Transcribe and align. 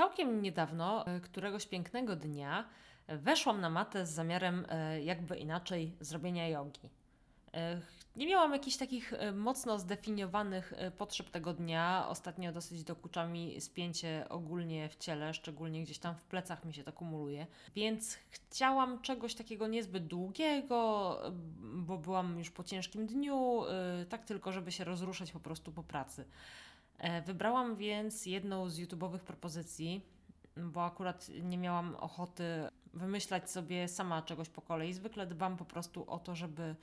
Całkiem 0.00 0.42
niedawno, 0.42 1.06
e, 1.06 1.20
któregoś 1.20 1.66
pięknego 1.66 2.16
dnia, 2.16 2.68
e, 3.06 3.18
weszłam 3.18 3.60
na 3.60 3.70
matę 3.70 4.06
z 4.06 4.10
zamiarem 4.10 4.66
e, 4.68 5.02
jakby 5.02 5.36
inaczej 5.36 5.96
zrobienia 6.00 6.48
jogi. 6.48 6.90
Nie 8.16 8.26
miałam 8.26 8.52
jakichś 8.52 8.76
takich 8.76 9.12
mocno 9.34 9.78
zdefiniowanych 9.78 10.72
potrzeb 10.98 11.30
tego 11.30 11.52
dnia. 11.52 12.06
Ostatnio 12.08 12.52
dosyć 12.52 12.84
dokucza 12.84 13.26
mi 13.26 13.60
spięcie 13.60 14.26
ogólnie 14.28 14.88
w 14.88 14.96
ciele, 14.96 15.34
szczególnie 15.34 15.82
gdzieś 15.82 15.98
tam 15.98 16.14
w 16.14 16.24
plecach 16.24 16.64
mi 16.64 16.74
się 16.74 16.84
to 16.84 16.92
kumuluje. 16.92 17.46
Więc 17.74 18.18
chciałam 18.30 19.02
czegoś 19.02 19.34
takiego 19.34 19.66
niezbyt 19.66 20.06
długiego, 20.06 21.18
bo 21.60 21.98
byłam 21.98 22.38
już 22.38 22.50
po 22.50 22.64
ciężkim 22.64 23.06
dniu, 23.06 23.62
tak 24.08 24.24
tylko, 24.24 24.52
żeby 24.52 24.72
się 24.72 24.84
rozruszać 24.84 25.32
po 25.32 25.40
prostu 25.40 25.72
po 25.72 25.82
pracy. 25.82 26.24
E, 27.00 27.22
wybrałam 27.22 27.76
więc 27.76 28.26
jedną 28.26 28.68
z 28.68 28.78
YouTube'owych 28.78 29.18
propozycji, 29.18 30.06
bo 30.56 30.84
akurat 30.84 31.28
nie 31.42 31.58
miałam 31.58 31.96
ochoty 31.96 32.44
wymyślać 32.94 33.50
sobie 33.50 33.88
sama 33.88 34.22
czegoś 34.22 34.48
po 34.48 34.62
kolei. 34.62 34.92
Zwykle 34.92 35.26
dbam 35.26 35.56
po 35.56 35.64
prostu 35.64 36.10
o 36.10 36.18
to, 36.18 36.34
żeby 36.34 36.76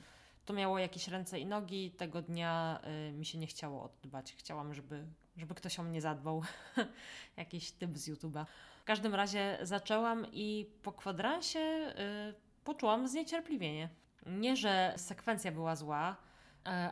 to 0.45 0.53
miało 0.53 0.79
jakieś 0.79 1.07
ręce 1.07 1.39
i 1.39 1.45
nogi. 1.45 1.91
Tego 1.91 2.21
dnia 2.21 2.79
y, 3.09 3.11
mi 3.11 3.25
się 3.25 3.37
nie 3.37 3.47
chciało 3.47 3.83
oddbać. 3.83 4.35
Chciałam, 4.37 4.73
żeby, 4.73 5.05
żeby 5.37 5.55
ktoś 5.55 5.79
o 5.79 5.83
mnie 5.83 6.01
zadbał. 6.01 6.43
Jakiś 7.37 7.71
typ 7.71 7.97
z 7.97 8.09
YouTube'a. 8.09 8.45
W 8.81 8.83
każdym 8.83 9.15
razie 9.15 9.57
zaczęłam 9.61 10.25
i 10.33 10.65
po 10.83 10.91
kwadransie 10.91 11.59
y, 11.59 12.63
poczułam 12.63 13.07
zniecierpliwienie. 13.07 13.89
Nie, 14.25 14.55
że 14.55 14.93
sekwencja 14.97 15.51
była 15.51 15.75
zła, 15.75 16.17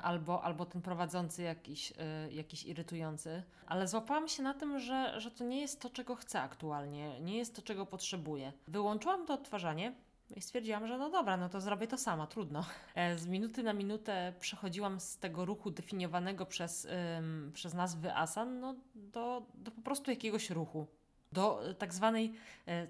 albo, 0.02 0.44
albo 0.44 0.66
ten 0.66 0.82
prowadzący 0.82 1.44
jakiś, 1.44 1.94
e, 1.98 2.32
jakiś 2.32 2.66
irytujący. 2.66 3.44
Ale 3.68 3.88
złapałam 3.88 4.28
się 4.28 4.44
na 4.44 4.54
tym, 4.54 4.80
że, 4.80 5.22
że 5.22 5.32
to 5.32 5.44
nie 5.44 5.62
jest 5.62 5.82
to, 5.82 5.90
czego 5.90 6.16
chcę 6.16 6.42
aktualnie, 6.42 7.20
nie 7.22 7.38
jest 7.38 7.56
to, 7.56 7.62
czego 7.62 7.86
potrzebuję. 7.86 8.54
Wyłączyłam 8.68 9.26
to 9.26 9.34
odtwarzanie. 9.34 9.94
I 10.36 10.42
stwierdziłam, 10.42 10.88
że 10.88 10.98
no 10.98 11.09
dobra, 11.09 11.38
no 11.38 11.50
to 11.50 11.62
zrobię 11.62 11.88
to 11.88 11.98
sama, 11.98 12.28
trudno. 12.28 12.66
E, 12.95 13.17
z 13.17 13.28
minuty 13.28 13.64
na 13.64 13.73
minutę 13.73 14.34
przechodziłam 14.40 15.00
z 15.00 15.17
tego 15.17 15.45
ruchu 15.45 15.72
definiowanego 15.72 16.45
przez, 16.45 16.88
ym, 17.17 17.52
przez 17.54 17.73
nazwy 17.73 18.16
asan 18.16 18.60
no, 18.60 18.76
do, 18.95 19.42
do 19.56 19.72
po 19.72 19.82
prostu 19.82 20.12
jakiegoś 20.12 20.50
ruchu. 20.50 20.88
Do 21.32 21.62
tak 21.78 21.94
zwanej, 21.94 22.34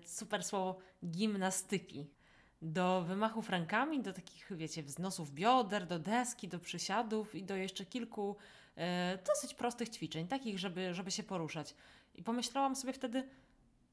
super 0.03 0.44
słowo, 0.44 0.77
gimnastyki 1.05 2.08
do 2.66 3.02
wymachów 3.02 3.49
rękami, 3.49 4.02
do 4.02 4.13
takich, 4.13 4.47
wiecie, 4.52 4.83
wznosów 4.83 5.31
bioder, 5.31 5.88
do 5.88 5.99
deski, 5.99 6.47
do 6.47 6.59
przysiadów 6.59 7.35
i 7.35 7.44
do 7.44 7.55
jeszcze 7.55 7.85
kilku 7.85 8.35
e, 8.75 9.17
dosyć 9.27 9.53
prostych 9.53 9.89
ćwiczeń, 9.89 10.27
takich, 10.27 10.59
żeby, 10.59 10.93
żeby 10.93 11.11
się 11.11 11.23
poruszać. 11.23 11.75
I 12.16 12.23
pomyślałam 12.23 12.75
sobie 12.75 12.93
wtedy, 12.93 13.30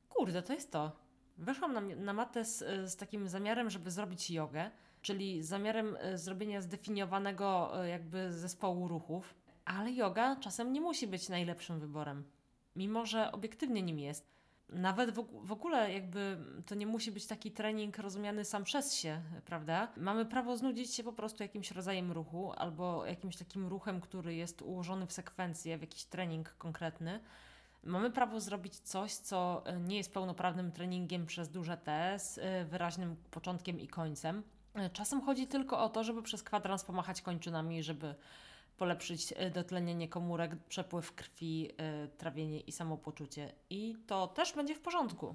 kurde, 0.09 0.43
to 0.43 0.53
jest 0.53 0.73
to. 0.73 0.93
Weszłam 1.39 1.73
na, 1.73 1.81
na 1.81 2.13
matę 2.13 2.45
z, 2.45 2.59
z 2.91 2.97
takim 2.97 3.29
zamiarem, 3.29 3.71
żeby 3.71 3.91
zrobić 3.91 4.31
jogę, 4.31 4.71
czyli 5.03 5.43
zamiarem 5.43 5.97
e, 6.01 6.19
zrobienia 6.19 6.61
zdefiniowanego 6.61 7.73
e, 7.85 7.89
jakby 7.89 8.33
zespołu 8.33 8.89
ruchów, 8.89 9.35
ale 9.65 9.93
yoga 9.93 10.37
czasem 10.37 10.73
nie 10.73 10.81
musi 10.81 11.07
być 11.07 11.29
najlepszym 11.29 11.81
wyborem, 11.81 12.25
mimo 12.77 13.07
że 13.07 13.33
obiektywnie 13.33 13.83
nim 13.83 13.99
jest 13.99 14.33
nawet 14.73 15.11
w, 15.43 15.53
ogóle 15.53 15.93
jakby 15.93 16.39
to 16.67 16.75
nie 16.75 16.87
musi 16.87 17.13
być 17.13 17.27
taki 17.27 17.51
trening 17.51 17.99
rozumiany 17.99 18.45
sam 18.45 18.65
przez 18.65 18.95
się, 18.95 19.23
prawda? 19.45 19.89
Mamy 19.97 20.27
prawo 20.27 20.57
znudzić 20.57 20.95
się 20.95 21.05
po 21.05 21.13
prostu 21.13 21.43
jakimś 21.43 21.71
rodzajem 21.71 22.13
ruchu 22.13 22.53
albo 22.57 23.07
jakimś 23.07 23.37
takim 23.37 23.67
ruchem, 23.67 24.01
który 24.01 24.35
jest 24.35 24.63
ułożony 24.63 25.07
w 25.07 25.13
sekwencję, 25.13 25.79
w 25.79 25.81
jakiś 25.81 26.05
trening 26.05 26.55
konkretny. 26.59 27.21
Mamy 27.85 28.11
prawo 28.11 28.41
zrobić 28.41 28.79
coś, 28.79 29.13
co 29.13 29.65
nie 29.81 29.97
jest 29.97 30.15
pełnoprawnym 30.15 30.73
treningiem 30.73 31.27
przez 31.27 31.49
duże 31.49 31.77
T 31.77 32.19
z 32.19 32.39
y, 32.39 32.43
wyraźnym 32.65 33.17
początkiem 33.31 33.81
i 33.81 33.89
końcem. 33.89 34.43
Czasem 34.93 35.21
chodzi 35.21 35.47
tylko 35.47 35.81
o 35.81 35.89
to, 35.89 36.05
żeby 36.05 36.23
przez 36.23 36.43
kwadrans 36.43 36.85
pomachać 36.85 37.23
kończynami, 37.23 37.83
żeby 37.83 38.15
polepszyć 38.77 39.35
e, 39.37 39.51
dotlenienie 39.51 40.09
komórek, 40.09 40.57
przepływ 40.69 41.13
krwi, 41.13 41.71
e, 41.77 42.09
trawienie 42.09 42.61
i 42.61 42.73
samopoczucie. 42.73 43.53
I 43.71 43.97
to 44.07 44.27
też 44.27 44.53
będzie 44.53 44.75
w 44.75 44.81
porządku. 44.81 45.35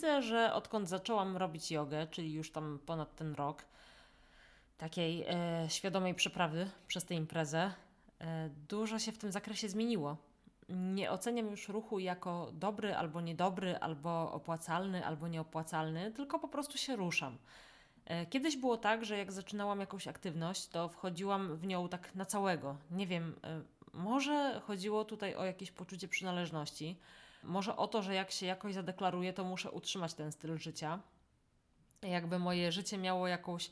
Widzę, 0.00 0.22
że 0.22 0.54
odkąd 0.54 0.88
zaczęłam 0.88 1.36
robić 1.36 1.70
jogę, 1.70 2.06
czyli 2.06 2.32
już 2.32 2.52
tam 2.52 2.78
ponad 2.86 3.16
ten 3.16 3.34
rok, 3.34 3.64
takiej 4.78 5.24
e, 5.28 5.66
świadomej 5.68 6.14
przeprawy 6.14 6.70
przez 6.88 7.04
tę 7.04 7.14
imprezę, 7.14 7.72
e, 8.20 8.50
dużo 8.68 8.98
się 8.98 9.12
w 9.12 9.18
tym 9.18 9.32
zakresie 9.32 9.68
zmieniło. 9.68 10.16
Nie 10.68 11.10
oceniam 11.10 11.50
już 11.50 11.68
ruchu 11.68 11.98
jako 11.98 12.50
dobry 12.52 12.96
albo 12.96 13.20
niedobry, 13.20 13.78
albo 13.78 14.32
opłacalny, 14.32 15.06
albo 15.06 15.28
nieopłacalny, 15.28 16.12
tylko 16.12 16.38
po 16.38 16.48
prostu 16.48 16.78
się 16.78 16.96
ruszam. 16.96 17.38
E, 18.04 18.26
kiedyś 18.26 18.56
było 18.56 18.76
tak, 18.76 19.04
że 19.04 19.18
jak 19.18 19.32
zaczynałam 19.32 19.80
jakąś 19.80 20.08
aktywność, 20.08 20.68
to 20.68 20.88
wchodziłam 20.88 21.56
w 21.56 21.66
nią 21.66 21.88
tak 21.88 22.14
na 22.14 22.24
całego. 22.24 22.76
Nie 22.90 23.06
wiem, 23.06 23.34
e, 23.44 23.62
może 23.92 24.60
chodziło 24.66 25.04
tutaj 25.04 25.34
o 25.34 25.44
jakieś 25.44 25.70
poczucie 25.70 26.08
przynależności 26.08 26.96
może 27.42 27.76
o 27.76 27.88
to, 27.88 28.02
że 28.02 28.14
jak 28.14 28.30
się 28.30 28.46
jakoś 28.46 28.74
zadeklaruję, 28.74 29.32
to 29.32 29.44
muszę 29.44 29.70
utrzymać 29.70 30.14
ten 30.14 30.32
styl 30.32 30.58
życia. 30.58 31.00
Jakby 32.02 32.38
moje 32.38 32.72
życie 32.72 32.98
miało 32.98 33.28
jakąś, 33.28 33.70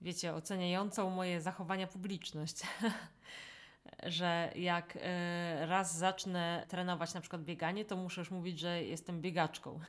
wiecie, 0.00 0.34
oceniającą 0.34 1.10
moje 1.10 1.40
zachowania 1.40 1.86
publiczność. 1.86 2.56
że 4.02 4.52
jak 4.56 4.96
y, 4.96 5.00
raz 5.66 5.96
zacznę 5.96 6.66
trenować 6.68 7.14
na 7.14 7.20
przykład 7.20 7.42
bieganie, 7.42 7.84
to 7.84 7.96
muszę 7.96 8.20
już 8.20 8.30
mówić, 8.30 8.58
że 8.58 8.82
jestem 8.82 9.20
biegaczką. 9.20 9.80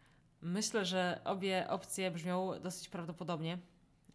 Myślę, 0.41 0.85
że 0.85 1.21
obie 1.23 1.69
opcje 1.69 2.11
brzmią 2.11 2.51
dosyć 2.59 2.89
prawdopodobnie. 2.89 3.57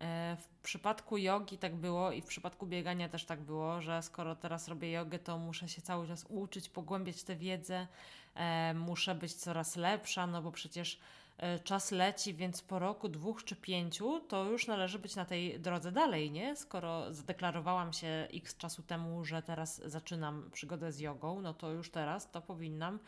E, 0.01 0.37
w 0.37 0.49
przypadku 0.63 1.19
jogi 1.19 1.59
tak 1.59 1.77
było 1.77 2.13
i 2.13 2.23
w 2.23 2.27
przypadku 2.27 2.67
biegania 2.67 3.09
też 3.09 3.25
tak 3.25 3.41
było, 3.41 3.81
że 3.81 4.03
skoro 4.03 4.37
teraz 4.37 4.69
robię 4.69 4.93
jogę, 4.93 5.19
to 5.19 5.39
muszę 5.39 5.69
się 5.69 5.83
cały 5.83 6.09
czas 6.09 6.27
uczyć, 6.29 6.69
pogłębiać 6.69 7.23
tę 7.23 7.37
wiedzę, 7.37 7.87
e, 8.35 8.75
muszę 8.75 9.15
być 9.15 9.35
coraz 9.35 9.77
lepsza, 9.77 10.27
no 10.27 10.43
bo 10.43 10.53
przecież 10.53 11.01
e, 11.39 11.59
czas 11.59 11.91
leci, 11.91 12.35
więc 12.35 12.63
po 12.63 12.79
roku, 12.79 13.09
dwóch 13.09 13.45
czy 13.45 13.57
pięciu, 13.57 14.21
to 14.21 14.45
już 14.45 14.67
należy 14.67 14.99
być 14.99 15.17
na 15.17 15.25
tej 15.25 15.61
drodze 15.61 15.93
dalej, 15.93 16.31
nie? 16.31 16.57
Skoro 16.57 17.15
zadeklarowałam 17.15 17.93
się 17.93 18.29
x 18.35 18.57
czasu 18.57 18.83
temu, 18.83 19.25
że 19.25 19.43
teraz 19.43 19.83
zaczynam 19.85 20.51
przygodę 20.53 20.93
z 20.93 21.01
jogą, 21.01 21.41
no 21.41 21.55
to 21.55 21.71
już 21.71 21.91
teraz 21.91 22.31
to 22.31 22.43
powinnam 22.43 22.99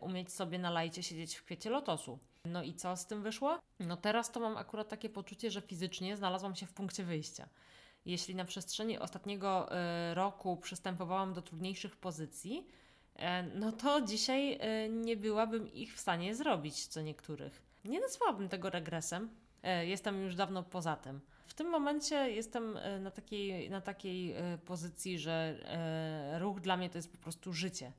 umieć 0.00 0.32
sobie 0.32 0.58
na 0.58 0.70
lajcie 0.70 1.02
siedzieć 1.02 1.34
w 1.36 1.44
kwiecie 1.44 1.70
lotosu. 1.70 2.18
No 2.44 2.62
i 2.62 2.74
co 2.74 2.96
z 2.96 3.06
tym 3.06 3.22
wyszło? 3.22 3.58
No 3.80 3.96
teraz 3.96 4.32
to 4.32 4.40
mam 4.40 4.56
akurat 4.56 4.88
takie 4.88 5.08
poczucie, 5.08 5.50
że 5.50 5.60
fizycznie 5.60 6.16
znalazłam 6.16 6.54
się 6.54 6.66
w 6.66 6.72
punkcie 6.72 7.04
wyjścia. 7.04 7.48
Jeśli 8.04 8.34
na 8.34 8.44
przestrzeni 8.44 8.98
ostatniego 8.98 9.68
y, 10.10 10.14
roku 10.14 10.56
przystępowałam 10.56 11.32
do 11.32 11.42
trudniejszych 11.42 11.96
pozycji, 11.96 12.66
y, 13.16 13.22
no 13.54 13.72
to 13.72 14.00
dzisiaj 14.00 14.52
y, 14.86 14.88
nie 14.88 15.16
byłabym 15.16 15.72
ich 15.72 15.94
w 15.94 16.00
stanie 16.00 16.34
zrobić, 16.34 16.86
co 16.86 17.00
niektórych. 17.00 17.62
Nie 17.84 18.00
nazwałabym 18.00 18.48
tego 18.48 18.70
regresem. 18.70 19.30
Jestem 19.82 20.22
już 20.22 20.34
dawno 20.34 20.62
poza 20.62 20.96
tym. 20.96 21.20
W 21.46 21.54
tym 21.54 21.66
momencie 21.70 22.30
jestem 22.30 22.78
na 23.00 23.10
takiej, 23.10 23.70
na 23.70 23.80
takiej 23.80 24.34
pozycji, 24.64 25.18
że 25.18 25.58
ruch 26.38 26.60
dla 26.60 26.76
mnie 26.76 26.90
to 26.90 26.98
jest 26.98 27.12
po 27.12 27.18
prostu 27.18 27.52
życie. 27.52 27.92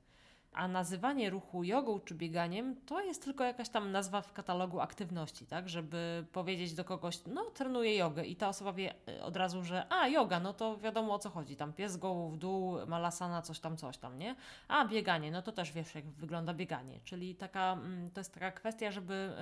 A 0.53 0.67
nazywanie 0.67 1.29
ruchu 1.29 1.63
jogą 1.63 1.99
czy 1.99 2.15
bieganiem 2.15 2.75
to 2.85 3.01
jest 3.01 3.23
tylko 3.23 3.43
jakaś 3.43 3.69
tam 3.69 3.91
nazwa 3.91 4.21
w 4.21 4.33
katalogu 4.33 4.79
aktywności, 4.79 5.45
tak? 5.45 5.69
Żeby 5.69 6.25
powiedzieć 6.31 6.73
do 6.73 6.83
kogoś, 6.83 7.19
no 7.25 7.45
trenuję 7.45 7.97
jogę 7.97 8.23
i 8.25 8.35
ta 8.35 8.49
osoba 8.49 8.73
wie 8.73 8.93
e, 9.07 9.23
od 9.23 9.37
razu, 9.37 9.63
że 9.63 9.85
a, 9.89 10.07
yoga, 10.07 10.39
no 10.39 10.53
to 10.53 10.77
wiadomo 10.77 11.13
o 11.13 11.19
co 11.19 11.29
chodzi. 11.29 11.55
Tam 11.55 11.73
pies 11.73 11.91
z 11.91 11.97
głową 11.97 12.31
w 12.31 12.37
dół, 12.37 12.77
malasana, 12.87 13.41
coś 13.41 13.59
tam, 13.59 13.77
coś 13.77 13.97
tam, 13.97 14.17
nie? 14.17 14.35
A, 14.67 14.85
bieganie, 14.85 15.31
no 15.31 15.41
to 15.41 15.51
też 15.51 15.71
wiesz, 15.71 15.95
jak 15.95 16.05
wygląda 16.05 16.53
bieganie. 16.53 16.99
Czyli 17.03 17.35
taka, 17.35 17.73
mm, 17.73 18.09
to 18.11 18.19
jest 18.19 18.33
taka 18.33 18.51
kwestia, 18.51 18.91
żeby 18.91 19.33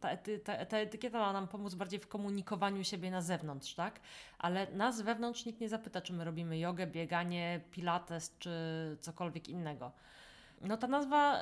ta, 0.00 0.10
ety, 0.10 0.38
ta, 0.38 0.66
ta 0.66 0.78
etykieta 0.78 1.18
ma 1.18 1.32
nam 1.32 1.48
pomóc 1.48 1.74
bardziej 1.74 2.00
w 2.00 2.08
komunikowaniu 2.08 2.84
siebie 2.84 3.10
na 3.10 3.22
zewnątrz, 3.22 3.74
tak? 3.74 4.00
Ale 4.38 4.66
nas 4.72 5.00
wewnątrz 5.00 5.44
nikt 5.44 5.60
nie 5.60 5.68
zapyta, 5.68 6.00
czy 6.00 6.12
my 6.12 6.24
robimy 6.24 6.58
jogę, 6.58 6.86
bieganie, 6.86 7.60
pilates 7.70 8.36
czy 8.38 8.50
cokolwiek 9.00 9.48
innego. 9.48 9.92
No 10.60 10.76
ta 10.76 10.86
nazwa 10.86 11.40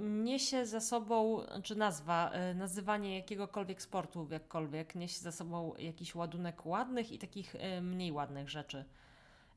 niesie 0.00 0.66
za 0.66 0.80
sobą, 0.80 1.40
czy 1.62 1.76
nazwa, 1.76 2.30
e, 2.30 2.54
nazywanie 2.54 3.14
jakiegokolwiek 3.14 3.82
sportu 3.82 4.28
jakkolwiek, 4.30 4.94
niesie 4.94 5.18
za 5.18 5.32
sobą 5.32 5.74
jakiś 5.78 6.14
ładunek 6.14 6.66
ładnych 6.66 7.12
i 7.12 7.18
takich 7.18 7.54
e, 7.54 7.80
mniej 7.80 8.12
ładnych 8.12 8.48
rzeczy. 8.48 8.84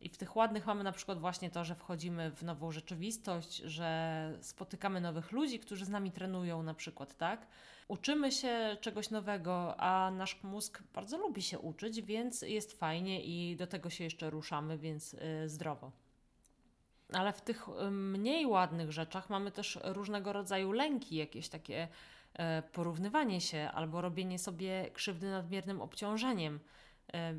I 0.01 0.09
w 0.09 0.17
tych 0.17 0.35
ładnych 0.35 0.65
mamy 0.65 0.83
na 0.83 0.91
przykład 0.91 1.19
właśnie 1.19 1.49
to, 1.49 1.65
że 1.65 1.75
wchodzimy 1.75 2.31
w 2.31 2.43
nową 2.43 2.71
rzeczywistość, 2.71 3.57
że 3.57 4.37
spotykamy 4.41 5.01
nowych 5.01 5.31
ludzi, 5.31 5.59
którzy 5.59 5.85
z 5.85 5.89
nami 5.89 6.11
trenują 6.11 6.63
na 6.63 6.73
przykład, 6.73 7.17
tak? 7.17 7.47
Uczymy 7.87 8.31
się 8.31 8.77
czegoś 8.81 9.09
nowego, 9.09 9.79
a 9.79 10.11
nasz 10.11 10.43
mózg 10.43 10.83
bardzo 10.93 11.17
lubi 11.17 11.41
się 11.41 11.59
uczyć, 11.59 12.01
więc 12.01 12.41
jest 12.41 12.79
fajnie 12.79 13.23
i 13.23 13.55
do 13.55 13.67
tego 13.67 13.89
się 13.89 14.03
jeszcze 14.03 14.29
ruszamy, 14.29 14.77
więc 14.77 15.15
zdrowo. 15.45 15.91
Ale 17.11 17.33
w 17.33 17.41
tych 17.41 17.67
y, 17.87 17.91
mniej 17.91 18.45
ładnych 18.45 18.91
rzeczach 18.91 19.29
mamy 19.29 19.51
też 19.51 19.79
różnego 19.83 20.33
rodzaju 20.33 20.71
lęki, 20.71 21.15
jakieś 21.15 21.49
takie 21.49 21.87
e, 22.33 22.61
porównywanie 22.61 23.41
się 23.41 23.69
albo 23.73 24.01
robienie 24.01 24.39
sobie 24.39 24.89
krzywdy 24.93 25.31
nadmiernym 25.31 25.81
obciążeniem. 25.81 26.59
E, 27.13 27.33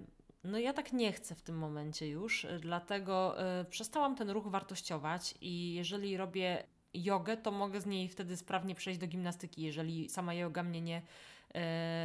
no 0.45 0.59
ja 0.59 0.73
tak 0.73 0.93
nie 0.93 1.13
chcę 1.13 1.35
w 1.35 1.43
tym 1.43 1.59
momencie 1.59 2.09
już, 2.09 2.45
y, 2.45 2.59
dlatego 2.61 3.37
przestałam 3.71 4.17
ten 4.17 4.31
ruch 4.31 4.49
wartościować 4.49 5.35
i 5.41 5.75
jeżeli 5.75 6.17
robię 6.17 6.67
jogę, 6.95 7.37
to 7.37 7.51
mogę 7.51 7.81
z 7.81 7.87
niej 7.87 8.09
wtedy 8.09 8.37
sprawnie 8.37 8.75
przejść 8.75 9.01
do 9.01 9.07
gimnastyki, 9.07 9.63
jeżeli 9.63 10.09
sama 10.09 10.35
yoga 10.35 10.63
mnie 10.63 10.81
nie 10.81 11.03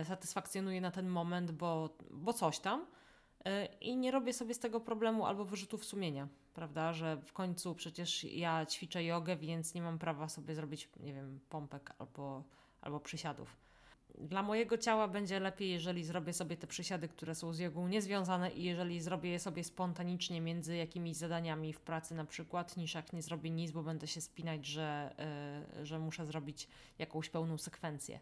satysfakcjonuje 0.04 0.82
na 0.82 0.92
ten 0.92 1.08
moment, 1.08 1.52
bo, 1.52 1.90
bo 2.12 2.34
coś 2.34 2.60
tam. 2.60 2.86
I 3.82 3.98
nie 3.98 4.12
robię 4.12 4.34
sobie 4.34 4.54
z 4.54 4.60
tego 4.60 4.80
problemu 4.80 5.26
albo 5.26 5.46
wyrzutów 5.46 5.86
sumienia, 5.86 6.28
prawda? 6.58 6.94
Że 6.94 7.18
w 7.18 7.34
końcu 7.34 7.76
przecież 7.76 8.24
ja 8.24 8.66
ćwiczę 8.66 9.04
jogę, 9.04 9.36
więc 9.36 9.74
nie 9.74 9.82
mam 9.82 10.00
prawa 10.00 10.30
sobie 10.30 10.56
zrobić, 10.56 10.90
nie 11.00 11.14
wiem, 11.14 11.40
pompek 11.50 11.94
albo, 12.00 12.44
albo 12.82 13.00
przysiadów 13.00 13.58
dla 14.18 14.44
mojego 14.44 14.78
ciała 14.78 15.08
będzie 15.08 15.40
lepiej, 15.40 15.72
jeżeli 15.72 16.04
zrobię 16.04 16.34
sobie 16.34 16.58
te 16.58 16.68
przysiady, 16.68 17.08
które 17.08 17.36
są 17.36 17.54
z 17.54 17.60
jogą 17.60 17.88
niezwiązane 17.88 18.52
i 18.52 18.64
jeżeli 18.64 19.02
zrobię 19.02 19.30
je 19.30 19.40
sobie 19.40 19.64
spontanicznie 19.64 20.42
między 20.42 20.76
jakimiś 20.76 21.18
zadaniami 21.18 21.74
w 21.74 21.82
pracy 21.82 22.16
na 22.16 22.26
przykład, 22.26 22.78
niż 22.78 22.94
jak 22.94 23.14
nie 23.14 23.22
zrobię 23.22 23.50
nic, 23.50 23.72
bo 23.72 23.84
będę 23.84 24.08
się 24.08 24.22
spinać, 24.22 24.66
że, 24.66 25.16
yy, 25.78 25.86
że 25.86 26.00
muszę 26.00 26.26
zrobić 26.26 26.68
jakąś 27.00 27.30
pełną 27.30 27.58
sekwencję. 27.58 28.20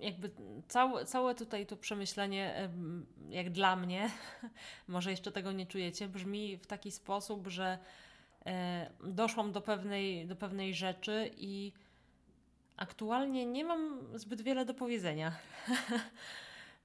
Jakby 0.00 0.30
całe, 0.68 1.04
całe 1.04 1.34
tutaj 1.34 1.66
to 1.66 1.76
przemyślenie, 1.76 2.70
jak 3.28 3.50
dla 3.50 3.76
mnie, 3.76 4.10
może 4.88 5.10
jeszcze 5.10 5.32
tego 5.32 5.52
nie 5.52 5.66
czujecie, 5.66 6.08
brzmi 6.08 6.56
w 6.56 6.66
taki 6.66 6.90
sposób, 6.90 7.48
że 7.48 7.78
yy, 8.46 8.52
doszłam 9.12 9.52
do 9.52 9.60
pewnej, 9.60 10.26
do 10.26 10.36
pewnej 10.36 10.74
rzeczy 10.74 11.30
i 11.36 11.72
Aktualnie 12.76 13.46
nie 13.46 13.64
mam 13.64 14.00
zbyt 14.14 14.42
wiele 14.42 14.64
do 14.64 14.74
powiedzenia. 14.74 15.32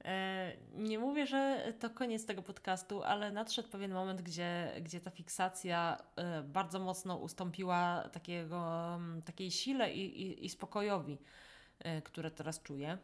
E, 0.06 0.52
nie 0.74 1.00
mówię, 1.00 1.28
że 1.28 1.74
to 1.80 1.90
koniec 1.90 2.26
tego 2.26 2.42
podcastu, 2.42 3.04
ale 3.04 3.32
nadszedł 3.32 3.70
pewien 3.70 3.94
moment, 3.94 4.22
gdzie, 4.22 4.72
gdzie 4.82 5.00
ta 5.02 5.12
fiksacja 5.12 5.98
e, 6.16 6.42
bardzo 6.42 6.80
mocno 6.80 7.18
ustąpiła 7.18 8.10
takiego, 8.14 9.00
takiej 9.26 9.52
sile 9.52 9.94
i, 9.94 10.22
i, 10.22 10.46
i 10.46 10.50
spokojowi, 10.50 11.14
e, 11.14 11.18
które 12.04 12.32
teraz 12.32 12.62
czuję. 12.62 12.98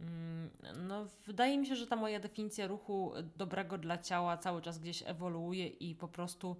Mm, 0.00 0.50
no, 0.88 1.06
wydaje 1.26 1.58
mi 1.58 1.66
się, 1.66 1.76
że 1.76 1.86
ta 1.86 1.96
moja 1.96 2.20
definicja 2.20 2.66
ruchu 2.66 3.12
dobrego 3.36 3.78
dla 3.78 3.98
ciała 3.98 4.36
cały 4.36 4.62
czas 4.62 4.78
gdzieś 4.78 5.02
ewoluuje 5.06 5.66
i 5.66 5.94
po 5.94 6.08
prostu 6.08 6.56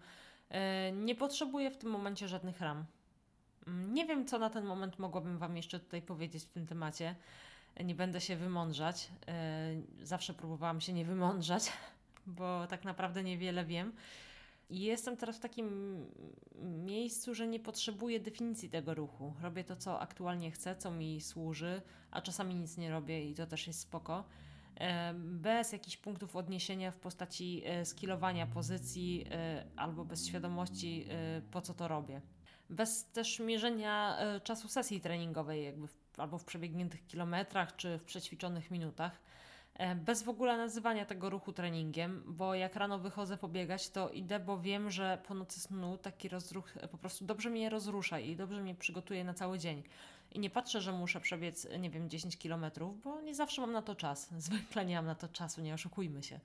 nie 0.92 1.14
potrzebuję 1.14 1.70
w 1.70 1.76
tym 1.76 1.90
momencie 1.90 2.28
żadnych 2.28 2.60
ram. 2.60 2.84
Mm, 3.66 3.94
nie 3.94 4.06
wiem, 4.06 4.26
co 4.26 4.38
na 4.38 4.50
ten 4.50 4.64
moment 4.64 4.98
mogłabym 4.98 5.38
Wam 5.38 5.56
jeszcze 5.56 5.80
tutaj 5.80 6.02
powiedzieć 6.02 6.44
w 6.44 6.50
tym 6.50 6.66
temacie. 6.66 7.14
Nie 7.84 7.94
będę 7.94 8.20
się 8.20 8.36
wymądrzać. 8.36 9.10
E, 9.28 9.70
zawsze 10.02 10.34
próbowałam 10.34 10.80
się 10.80 10.92
nie 10.92 11.04
wymądrzać, 11.04 11.72
bo 12.26 12.66
tak 12.66 12.84
naprawdę 12.84 13.22
niewiele 13.22 13.64
wiem. 13.64 13.92
I 14.70 14.80
jestem 14.80 15.16
teraz 15.16 15.36
w 15.36 15.40
takim 15.40 15.96
miejscu, 16.62 17.34
że 17.34 17.46
nie 17.46 17.60
potrzebuję 17.60 18.20
definicji 18.20 18.70
tego 18.70 18.94
ruchu. 18.94 19.34
Robię 19.42 19.64
to, 19.64 19.76
co 19.76 20.00
aktualnie 20.00 20.50
chcę, 20.50 20.76
co 20.76 20.90
mi 20.90 21.20
służy, 21.20 21.82
a 22.10 22.22
czasami 22.22 22.54
nic 22.54 22.76
nie 22.76 22.90
robię 22.90 23.30
i 23.30 23.34
to 23.34 23.46
też 23.46 23.66
jest 23.66 23.80
spoko. 23.80 24.24
E, 24.76 25.14
bez 25.14 25.72
jakichś 25.72 25.96
punktów 25.96 26.36
odniesienia 26.36 26.90
w 26.90 26.96
postaci 26.96 27.62
e, 27.64 27.84
skilowania 27.84 28.46
pozycji 28.46 29.26
albo 29.76 30.04
bez 30.04 30.26
świadomości, 30.26 31.06
po 31.50 31.60
co 31.60 31.74
to 31.74 31.88
robię 31.88 32.20
bez 32.70 33.04
też 33.04 33.40
mierzenia 33.40 34.18
e, 34.18 34.40
czasu 34.40 34.68
sesji 34.68 35.00
treningowej, 35.00 35.64
jakby 35.64 35.88
w, 35.88 35.94
albo 36.16 36.38
w 36.38 36.44
przebiegniętych 36.44 37.06
kilometrach, 37.06 37.76
czy 37.76 37.98
w 37.98 38.04
przećwiczonych 38.04 38.70
minutach. 38.70 39.20
E, 39.74 39.94
bez 39.94 40.22
w 40.22 40.28
ogóle 40.28 40.56
nazywania 40.56 41.04
tego 41.04 41.30
ruchu 41.30 41.52
treningiem, 41.52 42.22
bo 42.26 42.54
jak 42.54 42.76
rano 42.76 42.98
wychodzę 42.98 43.36
pobiegać, 43.36 43.90
to 43.90 44.10
idę, 44.10 44.40
bo 44.40 44.60
wiem, 44.60 44.90
że 44.90 45.18
po 45.28 45.34
nocy 45.34 45.60
snu 45.60 45.98
taki 45.98 46.28
rozruch 46.28 46.76
e, 46.76 46.88
po 46.88 46.98
prostu 46.98 47.24
dobrze 47.24 47.50
mnie 47.50 47.70
rozrusza 47.70 48.18
i 48.18 48.36
dobrze 48.36 48.62
mnie 48.62 48.74
przygotuje 48.74 49.24
na 49.24 49.34
cały 49.34 49.58
dzień. 49.58 49.82
I 50.32 50.38
nie 50.38 50.50
patrzę, 50.50 50.80
że 50.80 50.92
muszę 50.92 51.20
przebiec, 51.20 51.66
nie 51.78 51.90
wiem, 51.90 52.10
10 52.10 52.36
kilometrów, 52.36 53.02
bo 53.02 53.20
nie 53.20 53.34
zawsze 53.34 53.60
mam 53.60 53.72
na 53.72 53.82
to 53.82 53.94
czas. 53.94 54.28
Zwykle 54.38 54.84
nie 54.84 54.96
mam 54.96 55.06
na 55.06 55.14
to 55.14 55.28
czasu, 55.28 55.60
nie 55.60 55.74
oszukujmy 55.74 56.22
się. 56.22 56.40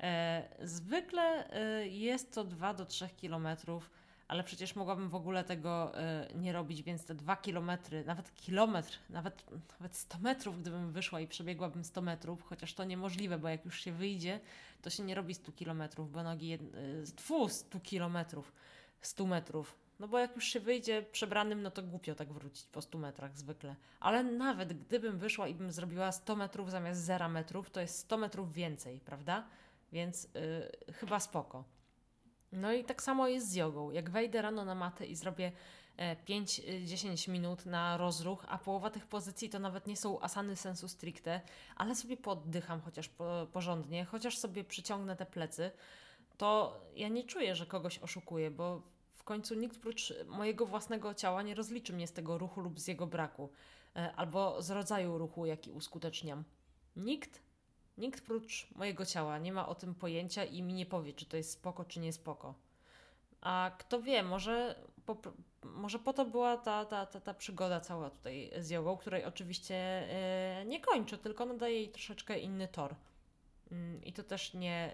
E, 0.00 0.42
zwykle 0.62 1.50
e, 1.50 1.88
jest 1.88 2.34
to 2.34 2.44
2 2.44 2.74
do 2.74 2.86
3 2.86 3.08
kilometrów 3.08 3.90
ale 4.34 4.44
przecież 4.44 4.76
mogłabym 4.76 5.08
w 5.08 5.14
ogóle 5.14 5.44
tego 5.44 5.92
y, 6.32 6.38
nie 6.38 6.52
robić, 6.52 6.82
więc 6.82 7.04
te 7.04 7.14
dwa 7.14 7.36
kilometry, 7.36 8.04
nawet 8.04 8.34
kilometr, 8.34 8.98
nawet, 9.10 9.44
nawet 9.80 9.96
100 9.96 10.18
metrów, 10.18 10.60
gdybym 10.60 10.92
wyszła 10.92 11.20
i 11.20 11.26
przebiegłabym 11.26 11.84
100 11.84 12.02
metrów, 12.02 12.42
chociaż 12.42 12.74
to 12.74 12.84
niemożliwe, 12.84 13.38
bo 13.38 13.48
jak 13.48 13.64
już 13.64 13.80
się 13.80 13.92
wyjdzie, 13.92 14.40
to 14.82 14.90
się 14.90 15.02
nie 15.02 15.14
robi 15.14 15.34
100 15.34 15.52
kilometrów, 15.52 16.12
bo 16.12 16.22
nogi, 16.22 16.48
jed, 16.48 16.62
y, 16.62 17.04
200 17.16 17.80
kilometrów, 17.80 18.52
100 19.00 19.26
metrów. 19.26 19.76
No 20.00 20.08
bo 20.08 20.18
jak 20.18 20.34
już 20.34 20.44
się 20.44 20.60
wyjdzie 20.60 21.02
przebranym, 21.12 21.62
no 21.62 21.70
to 21.70 21.82
głupio 21.82 22.14
tak 22.14 22.32
wrócić 22.32 22.66
po 22.66 22.82
100 22.82 22.98
metrach 22.98 23.38
zwykle. 23.38 23.76
Ale 24.00 24.24
nawet 24.24 24.72
gdybym 24.72 25.18
wyszła 25.18 25.48
i 25.48 25.54
bym 25.54 25.72
zrobiła 25.72 26.12
100 26.12 26.36
metrów 26.36 26.70
zamiast 26.70 27.00
0 27.00 27.28
metrów, 27.28 27.70
to 27.70 27.80
jest 27.80 27.98
100 27.98 28.16
metrów 28.16 28.52
więcej, 28.52 29.00
prawda? 29.00 29.44
Więc 29.92 30.28
yy, 30.88 30.94
chyba 30.94 31.20
spoko. 31.20 31.64
No 32.54 32.72
i 32.72 32.84
tak 32.84 33.02
samo 33.02 33.28
jest 33.28 33.50
z 33.50 33.54
jogą. 33.54 33.90
Jak 33.90 34.10
wejdę 34.10 34.42
rano 34.42 34.64
na 34.64 34.74
matę 34.74 35.06
i 35.06 35.16
zrobię 35.16 35.52
5-10 36.26 37.28
e, 37.28 37.32
minut 37.32 37.66
na 37.66 37.96
rozruch, 37.96 38.44
a 38.48 38.58
połowa 38.58 38.90
tych 38.90 39.06
pozycji 39.06 39.48
to 39.50 39.58
nawet 39.58 39.86
nie 39.86 39.96
są 39.96 40.20
asany 40.20 40.56
sensu 40.56 40.88
stricte, 40.88 41.40
ale 41.76 41.94
sobie 41.94 42.16
poddycham 42.16 42.80
chociaż 42.80 43.10
porządnie, 43.52 44.04
chociaż 44.04 44.38
sobie 44.38 44.64
przyciągnę 44.64 45.16
te 45.16 45.26
plecy, 45.26 45.70
to 46.36 46.80
ja 46.96 47.08
nie 47.08 47.24
czuję, 47.24 47.54
że 47.54 47.66
kogoś 47.66 47.98
oszukuję, 47.98 48.50
bo 48.50 48.82
w 49.12 49.24
końcu 49.24 49.54
nikt 49.54 49.78
prócz 49.78 50.14
mojego 50.26 50.66
własnego 50.66 51.14
ciała 51.14 51.42
nie 51.42 51.54
rozliczy 51.54 51.92
mnie 51.92 52.06
z 52.06 52.12
tego 52.12 52.38
ruchu 52.38 52.60
lub 52.60 52.80
z 52.80 52.86
jego 52.86 53.06
braku, 53.06 53.50
e, 53.96 54.12
albo 54.16 54.62
z 54.62 54.70
rodzaju 54.70 55.18
ruchu, 55.18 55.46
jaki 55.46 55.70
uskuteczniam. 55.70 56.44
Nikt 56.96 57.42
Nikt 57.98 58.26
prócz 58.26 58.66
mojego 58.74 59.06
ciała 59.06 59.38
nie 59.38 59.52
ma 59.52 59.68
o 59.68 59.74
tym 59.74 59.94
pojęcia 59.94 60.44
i 60.44 60.62
mi 60.62 60.74
nie 60.74 60.86
powie, 60.86 61.12
czy 61.12 61.26
to 61.26 61.36
jest 61.36 61.50
spoko, 61.50 61.84
czy 61.84 62.00
nie 62.00 62.12
spoko. 62.12 62.54
A 63.40 63.70
kto 63.78 64.02
wie, 64.02 64.22
może 64.22 64.84
po, 65.06 65.16
może 65.62 65.98
po 65.98 66.12
to 66.12 66.24
była 66.24 66.56
ta, 66.56 66.84
ta, 66.84 67.06
ta, 67.06 67.20
ta 67.20 67.34
przygoda 67.34 67.80
cała 67.80 68.10
tutaj 68.10 68.50
z 68.58 68.70
jogą, 68.70 68.96
której 68.96 69.24
oczywiście 69.24 70.08
yy, 70.58 70.66
nie 70.66 70.80
kończę, 70.80 71.18
tylko 71.18 71.46
nadaję 71.46 71.74
jej 71.74 71.88
troszeczkę 71.88 72.38
inny 72.38 72.68
tor. 72.68 72.94
Yy, 73.70 73.76
I 74.04 74.12
to 74.12 74.22
też 74.22 74.54
nie, 74.54 74.92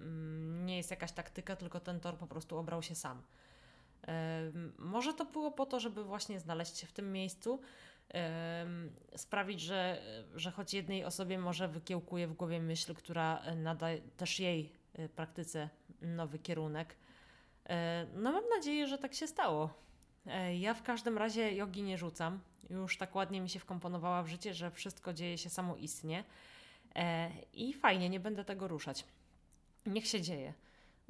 yy, 0.00 0.06
nie 0.64 0.76
jest 0.76 0.90
jakaś 0.90 1.12
taktyka, 1.12 1.56
tylko 1.56 1.80
ten 1.80 2.00
tor 2.00 2.16
po 2.16 2.26
prostu 2.26 2.58
obrał 2.58 2.82
się 2.82 2.94
sam. 2.94 3.22
Może 4.78 5.14
to 5.14 5.24
było 5.24 5.50
po 5.50 5.66
to, 5.66 5.80
żeby 5.80 6.04
właśnie 6.04 6.40
znaleźć 6.40 6.78
się 6.78 6.86
w 6.86 6.92
tym 6.92 7.12
miejscu, 7.12 7.60
sprawić, 9.16 9.60
że, 9.60 10.02
że 10.34 10.50
choć 10.50 10.74
jednej 10.74 11.04
osobie 11.04 11.38
może 11.38 11.68
wykiełkuje 11.68 12.26
w 12.26 12.32
głowie 12.32 12.60
myśl, 12.60 12.94
która 12.94 13.42
nada 13.56 13.86
też 14.16 14.40
jej 14.40 14.72
y, 14.98 15.08
praktyce 15.08 15.68
nowy 16.00 16.38
kierunek. 16.38 16.96
E, 17.68 18.06
no 18.14 18.32
mam 18.32 18.44
nadzieję, 18.56 18.86
że 18.86 18.98
tak 18.98 19.14
się 19.14 19.26
stało. 19.26 19.70
E, 20.26 20.56
ja 20.56 20.74
w 20.74 20.82
każdym 20.82 21.18
razie 21.18 21.52
jogi 21.52 21.82
nie 21.82 21.98
rzucam. 21.98 22.40
Już 22.70 22.98
tak 22.98 23.14
ładnie 23.14 23.40
mi 23.40 23.48
się 23.48 23.58
wkomponowała 23.58 24.22
w 24.22 24.28
życie, 24.28 24.54
że 24.54 24.70
wszystko 24.70 25.12
dzieje 25.12 25.38
się 25.38 25.50
samoistnie. 25.50 26.24
E, 26.94 27.30
I 27.52 27.72
fajnie, 27.72 28.08
nie 28.08 28.20
będę 28.20 28.44
tego 28.44 28.68
ruszać. 28.68 29.04
Niech 29.86 30.06
się 30.06 30.20
dzieje. 30.20 30.54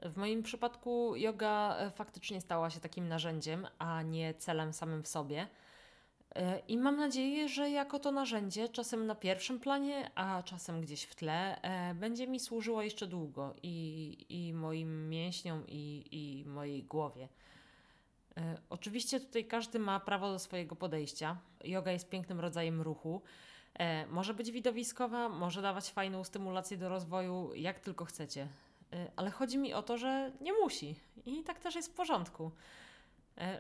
W 0.02 0.16
moim 0.16 0.42
przypadku 0.42 1.16
yoga 1.16 1.76
faktycznie 1.90 2.40
stała 2.40 2.70
się 2.70 2.80
takim 2.80 3.08
narzędziem, 3.08 3.66
a 3.78 4.02
nie 4.02 4.34
celem 4.34 4.72
samym 4.72 5.02
w 5.02 5.08
sobie. 5.08 5.48
E, 6.34 6.58
I 6.68 6.78
mam 6.78 6.96
nadzieję, 6.96 7.48
że 7.48 7.70
jako 7.70 7.98
to 7.98 8.12
narzędzie, 8.12 8.68
czasem 8.68 9.06
na 9.06 9.14
pierwszym 9.14 9.60
planie, 9.60 10.10
a 10.14 10.42
czasem 10.42 10.80
gdzieś 10.80 11.02
w 11.04 11.14
tle, 11.14 11.62
e, 11.62 11.94
będzie 11.94 12.26
mi 12.26 12.40
służyło 12.40 12.82
jeszcze 12.82 13.06
długo 13.06 13.54
i, 13.62 14.16
i 14.28 14.52
moim 14.52 15.08
mięśniom, 15.08 15.64
i, 15.68 16.04
i 16.12 16.48
mojej 16.48 16.82
głowie. 16.84 17.28
E, 18.36 18.58
Oczywiście 18.70 19.20
tutaj 19.20 19.44
każdy 19.44 19.78
ma 19.78 20.00
prawo 20.00 20.32
do 20.32 20.38
swojego 20.38 20.76
podejścia. 20.76 21.36
Yoga 21.64 21.92
jest 21.92 22.08
pięknym 22.08 22.40
rodzajem 22.40 22.80
ruchu. 22.80 23.22
Może 24.08 24.34
być 24.34 24.50
widowiskowa, 24.50 25.28
może 25.28 25.62
dawać 25.62 25.90
fajną 25.90 26.24
stymulację 26.24 26.76
do 26.76 26.88
rozwoju, 26.88 27.54
jak 27.54 27.80
tylko 27.80 28.04
chcecie. 28.04 28.48
Ale 29.16 29.30
chodzi 29.30 29.58
mi 29.58 29.74
o 29.74 29.82
to, 29.82 29.98
że 29.98 30.32
nie 30.40 30.52
musi. 30.52 30.94
I 31.26 31.42
tak 31.42 31.58
też 31.58 31.74
jest 31.74 31.92
w 31.92 31.94
porządku. 31.94 32.50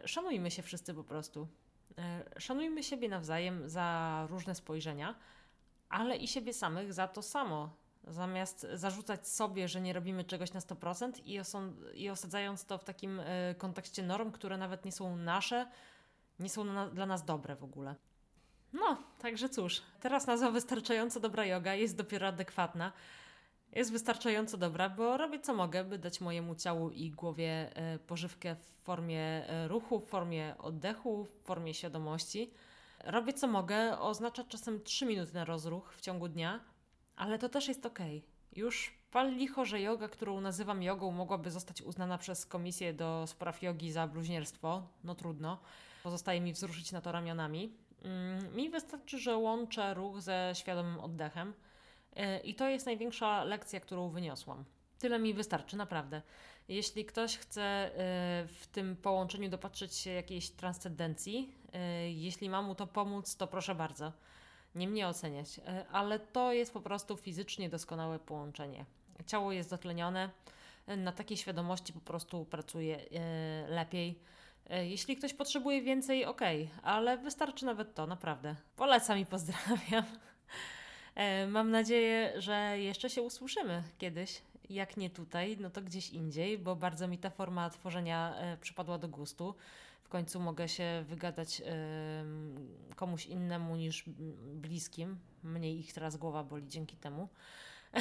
Szanujmy 0.04 0.50
się 0.50 0.62
wszyscy 0.62 0.94
po 0.94 1.04
prostu. 1.04 1.48
E, 1.98 2.40
Szanujmy 2.40 2.82
siebie 2.82 3.08
nawzajem 3.08 3.68
za 3.68 4.26
różne 4.30 4.54
spojrzenia, 4.54 5.14
ale 5.88 6.16
i 6.16 6.28
siebie 6.28 6.54
samych 6.54 6.92
za 6.92 7.08
to 7.08 7.22
samo. 7.22 7.70
Zamiast 8.08 8.66
zarzucać 8.74 9.28
sobie, 9.28 9.68
że 9.68 9.80
nie 9.80 9.92
robimy 9.92 10.24
czegoś 10.24 10.52
na 10.52 10.60
100% 10.60 11.12
i, 11.94 12.10
osadzając 12.10 12.64
to 12.64 12.78
w 12.78 12.84
takim 12.84 13.20
e, 13.20 13.54
kontekście 13.54 14.02
norm, 14.02 14.32
które 14.32 14.56
nawet 14.56 14.84
nie 14.84 14.92
są 14.92 15.16
nasze, 15.16 15.66
nie 16.38 16.48
są 16.48 16.90
dla 16.90 17.06
nas 17.06 17.24
dobre 17.24 17.56
w 17.56 17.64
ogóle. 17.64 17.94
No, 18.72 19.02
także 19.18 19.48
cóż, 19.48 19.82
teraz 20.00 20.26
nazwa 20.26 20.50
wystarczająco 20.50 21.20
dobra 21.20 21.46
yoga 21.46 21.74
jest 21.74 21.96
dopiero 21.96 22.26
adekwatna. 22.26 22.92
Jest 23.74 23.92
wystarczająco 23.92 24.56
dobra, 24.56 24.88
bo 24.88 25.16
robię 25.16 25.40
co 25.40 25.54
mogę, 25.54 25.84
by 25.84 25.98
dać 25.98 26.20
mojemu 26.20 26.54
ciału 26.54 26.90
i 26.90 27.10
głowie 27.10 27.76
e, 27.76 27.98
pożywkę 27.98 28.56
w 28.56 28.84
formie 28.84 29.20
e, 29.20 29.68
ruchu, 29.68 30.00
w 30.00 30.06
formie 30.08 30.54
oddechu, 30.58 31.24
w 31.24 31.42
formie 31.44 31.74
świadomości. 31.74 32.50
Robię 33.04 33.32
co 33.32 33.46
mogę, 33.46 33.98
oznacza 33.98 34.44
czasem 34.44 34.82
3 34.82 35.06
minuty 35.06 35.34
na 35.34 35.44
rozruch 35.44 35.94
w 35.94 36.00
ciągu 36.00 36.28
dnia, 36.28 36.60
ale 37.16 37.38
to 37.38 37.48
też 37.48 37.68
jest 37.68 37.86
okej. 37.86 38.24
Już 38.56 38.94
pal 39.10 39.34
licho, 39.34 39.64
że 39.64 39.80
yoga, 39.80 40.08
którą 40.08 40.40
nazywam 40.40 40.82
jogą, 40.82 41.10
mogłaby 41.10 41.50
zostać 41.50 41.82
uznana 41.82 42.18
przez 42.18 42.46
Komisję 42.46 42.92
do 42.92 43.24
Spraw 43.26 43.62
Jogi 43.62 43.92
za 43.92 44.06
bluźnierstwo. 44.06 44.82
No 45.04 45.14
trudno. 45.14 45.58
Pozostaje 46.02 46.40
mi 46.40 46.52
wzruszyć 46.52 46.92
na 46.92 47.00
to 47.00 47.12
ramionami. 47.12 47.76
Mm, 48.02 48.56
Mi 48.56 48.70
wystarczy, 48.70 49.18
że 49.18 49.36
łączę 49.36 49.94
ruch 49.94 50.20
ze 50.20 50.52
świadomym 50.54 51.00
oddechem. 51.00 51.54
Yy, 52.16 52.38
I 52.38 52.54
to 52.54 52.68
jest 52.68 52.86
największa 52.86 53.44
lekcja, 53.44 53.80
którą 53.80 54.08
wyniosłam. 54.08 54.64
Tyle 54.98 55.18
mi 55.18 55.34
wystarczy, 55.34 55.76
naprawdę. 55.76 56.22
Jeśli 56.68 57.04
ktoś 57.04 57.38
chce 57.38 57.90
yy, 57.90 58.48
w 58.48 58.66
tym 58.72 58.96
połączeniu 58.96 59.48
dopatrzeć 59.48 59.94
się 59.94 60.10
jakiejś 60.10 60.50
transcendencji, 60.50 61.54
yy, 61.72 62.10
jeśli 62.10 62.50
ma 62.50 62.62
mu 62.62 62.74
to 62.74 62.86
pomóc, 62.86 63.36
to 63.36 63.46
proszę 63.46 63.74
bardzo. 63.74 64.12
Nie 64.74 64.88
mnie 64.88 65.08
oceniać, 65.08 65.60
ale 65.92 66.18
to 66.18 66.52
jest 66.52 66.72
po 66.72 66.80
prostu 66.80 67.16
fizycznie 67.16 67.68
doskonałe 67.68 68.18
połączenie. 68.18 68.84
Ciało 69.26 69.52
jest 69.52 69.70
dotlenione, 69.70 70.30
na 70.86 71.12
takiej 71.12 71.36
świadomości 71.36 71.92
po 71.92 72.00
prostu 72.00 72.44
pracuje 72.44 73.00
lepiej. 73.68 74.18
Jeśli 74.70 75.16
ktoś 75.16 75.34
potrzebuje 75.34 75.82
więcej, 75.82 76.24
okej, 76.24 76.70
ale 76.82 77.18
wystarczy 77.18 77.64
nawet 77.64 77.94
to, 77.94 78.06
naprawdę. 78.06 78.56
Polecam 78.76 79.18
i 79.18 79.26
pozdrawiam. 79.26 80.04
E, 81.14 81.46
Mam 81.46 81.70
nadzieję, 81.70 82.32
że 82.36 82.78
jeszcze 82.78 83.10
się 83.10 83.22
usłyszymy 83.22 83.82
kiedyś. 83.98 84.42
Jak 84.70 84.96
nie 84.96 85.10
tutaj, 85.10 85.56
no 85.60 85.70
to 85.70 85.82
gdzieś 85.82 86.10
indziej, 86.10 86.58
bo 86.58 86.76
bardzo 86.76 87.08
mi 87.08 87.18
ta 87.18 87.30
forma 87.30 87.70
tworzenia 87.70 88.34
e, 88.36 88.56
przypadła 88.56 88.98
do 88.98 89.08
gustu. 89.08 89.54
W 90.02 90.08
końcu 90.08 90.40
mogę 90.40 90.68
się 90.68 91.04
wygadać 91.08 91.62
em, 91.64 92.68
komuś 92.96 93.26
innemu 93.26 93.76
niż 93.76 94.04
bliskim. 94.54 95.18
Mniej 95.42 95.78
ich 95.78 95.92
teraz 95.92 96.16
głowa 96.16 96.44
boli 96.44 96.68
dzięki 96.68 96.96
temu. 96.96 97.28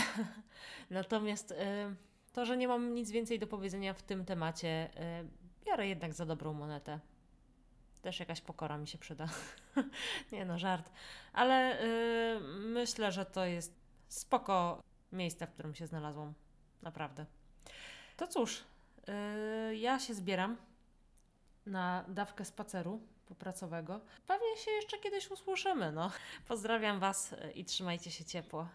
Natomiast 0.89 1.51
e, 1.51 1.95
to, 2.33 2.45
że 2.45 2.57
nie 2.57 2.67
mam 2.67 2.95
nic 2.95 3.11
więcej 3.11 3.39
do 3.39 3.47
powiedzenia 3.47 3.93
w 3.93 4.03
tym 4.03 4.25
temacie, 4.25 4.89
e, 4.95 5.25
biorę 5.65 5.87
jednak 5.87 6.13
za 6.13 6.25
dobrą 6.25 6.53
monetę. 6.53 6.99
Też 8.03 8.19
jakaś 8.19 8.41
pokora 8.41 8.77
mi 8.77 8.87
się 8.87 8.97
przyda. 8.97 9.27
nie 10.31 10.45
no, 10.45 10.59
żart. 10.59 10.89
Ale 11.33 11.83
y, 11.83 12.39
myślę, 12.59 13.11
że 13.11 13.25
to 13.25 13.45
jest 13.45 13.73
spoko 14.07 14.83
miejsce, 15.11 15.47
w 15.47 15.53
którym 15.53 15.75
się 15.75 15.87
znalazłam. 15.87 16.33
Naprawdę. 16.81 17.25
To 18.17 18.27
cóż, 18.27 18.63
y, 19.69 19.75
ja 19.75 19.99
się 19.99 20.13
zbieram 20.13 20.57
na 21.65 22.05
dawkę 22.07 22.45
spaceru 22.45 23.01
popracowego. 23.25 24.01
Pewnie 24.27 24.57
się 24.57 24.71
jeszcze 24.71 24.97
kiedyś 24.97 25.31
usłyszymy, 25.31 25.91
no. 25.91 26.11
Pozdrawiam 26.47 26.99
Was 26.99 27.35
i 27.55 27.65
trzymajcie 27.65 28.11
się 28.11 28.25
ciepło. 28.25 28.67